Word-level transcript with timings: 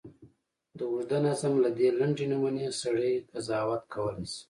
د 0.77 0.79
اوږده 0.89 1.17
نظم 1.27 1.53
له 1.63 1.69
دې 1.77 1.89
لنډې 1.99 2.25
نمونې 2.31 2.65
سړی 2.81 3.11
قضاوت 3.31 3.81
کولای 3.93 4.25
شي. 4.31 4.39